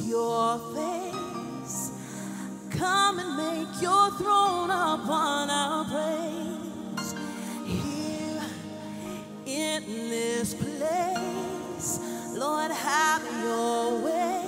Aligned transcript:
your 0.00 0.58
face. 0.74 1.92
Come 2.70 3.18
and 3.18 3.36
make 3.36 3.82
your 3.82 4.10
throne 4.12 4.70
upon 4.70 5.50
our 5.50 5.84
praise. 5.84 7.14
Here 7.64 8.42
in 9.46 9.84
this 10.10 10.54
place, 10.54 12.00
Lord, 12.34 12.70
have 12.70 13.22
your 13.42 14.00
way. 14.04 14.44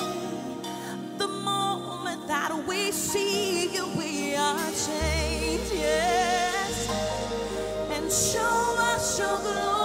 The 1.18 1.28
moment 1.28 2.26
that 2.28 2.52
we 2.68 2.92
see 2.92 3.74
you, 3.74 3.86
we 3.96 4.34
are 4.36 4.70
changed, 4.70 5.72
yes. 5.72 6.88
And 7.90 8.10
show 8.12 8.76
us 8.78 9.18
your 9.18 9.38
glory. 9.38 9.77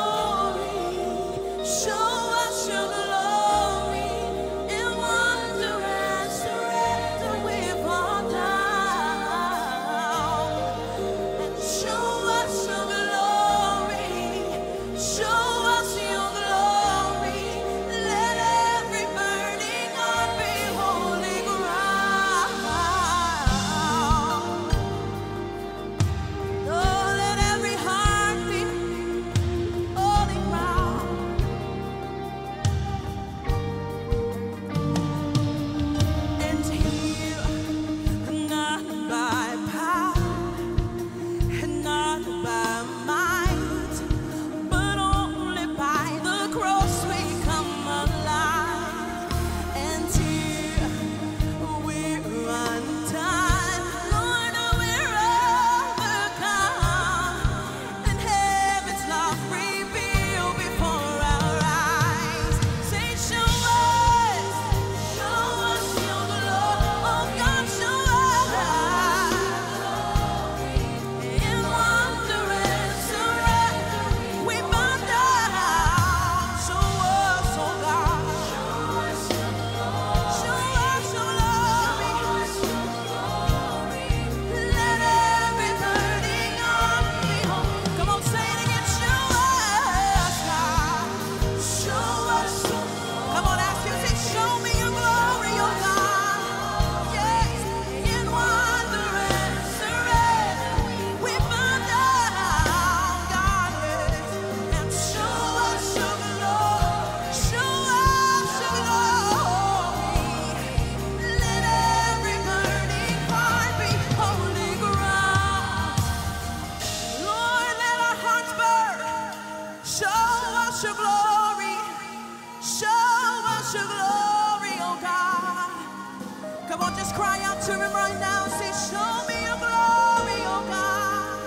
just 127.03 127.15
cry 127.15 127.37
out 127.43 127.61
to 127.61 127.73
him 127.73 127.91
right 127.91 128.17
now 128.21 128.45
and 128.45 128.53
say, 128.53 128.71
Show 128.89 129.27
me 129.27 129.35
your 129.43 129.57
glory, 129.57 130.39
oh 130.47 130.63
God. 130.69 131.39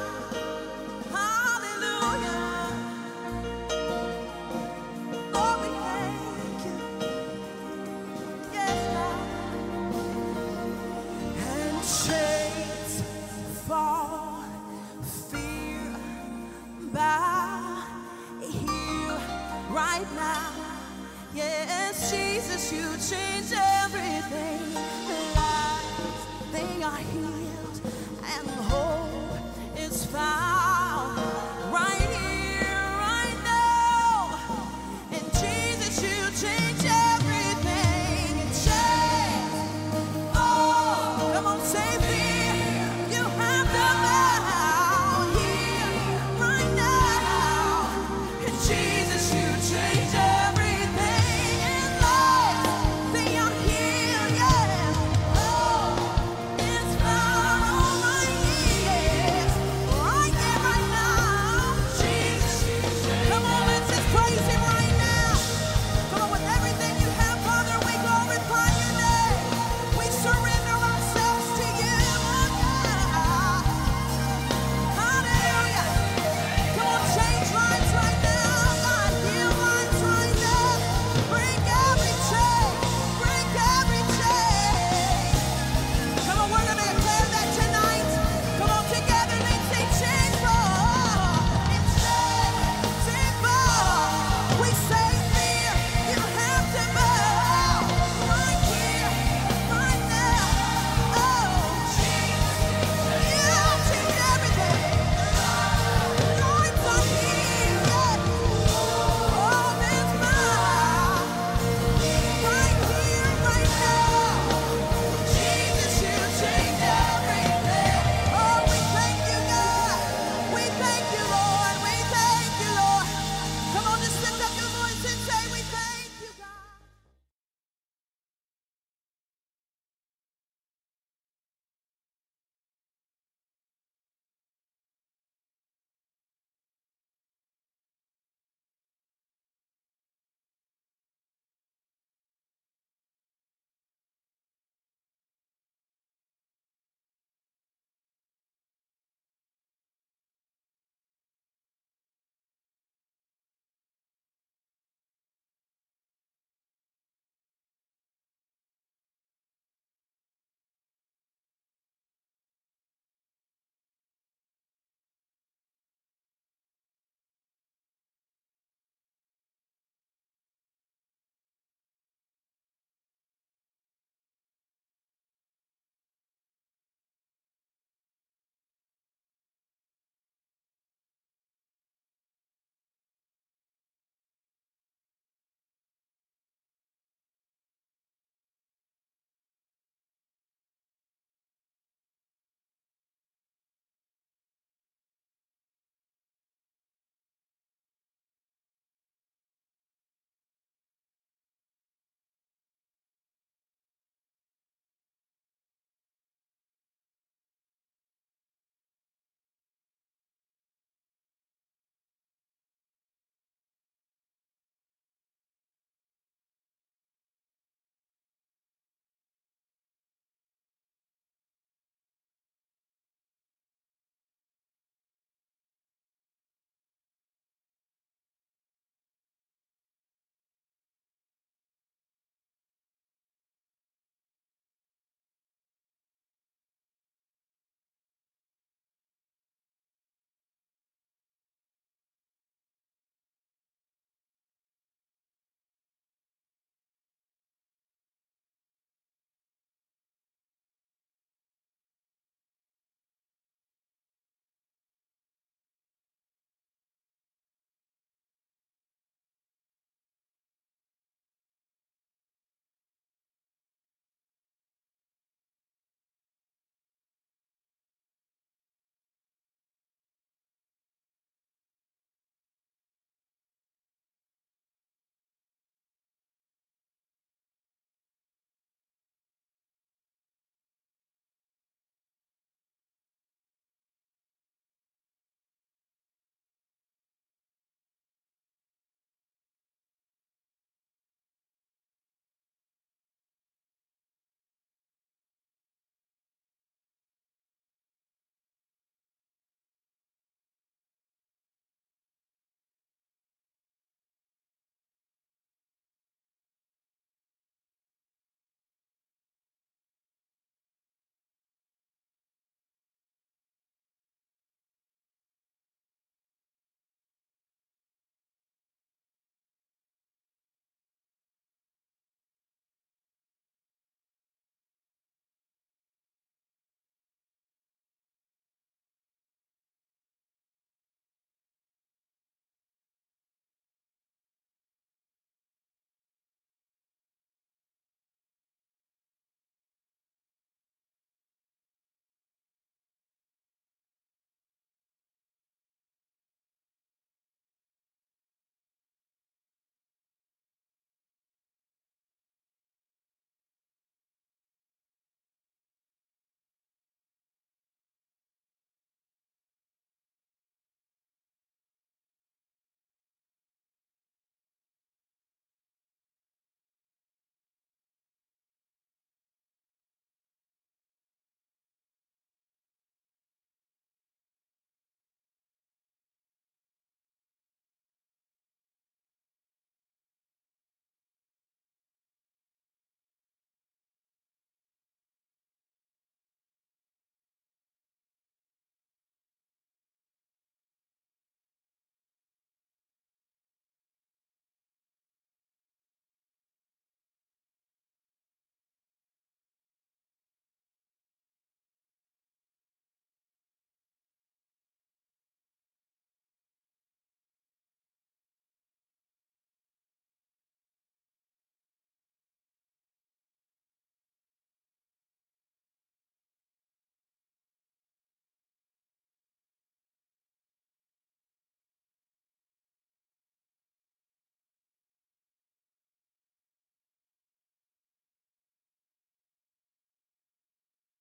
Hallelujah. 1.16 2.44
Lord, 5.32 5.60
we 5.62 5.68
thank 5.86 6.60
you. 6.66 6.76
Yes, 8.52 8.78
God. 8.96 9.20
And 11.48 11.76
chains 12.04 13.02
fall, 13.66 14.44
fear 15.30 15.96
bow 16.92 17.82
here 18.42 19.20
right 19.70 20.08
now. 20.16 20.52
Yes, 21.34 22.10
Jesus, 22.10 22.72
you 22.72 22.86
change 22.98 23.52
everything 23.84 25.05
are 26.86 26.98
healed 26.98 27.80
and 28.38 28.48
hope 28.48 29.76
is 29.76 30.06
found. 30.06 30.55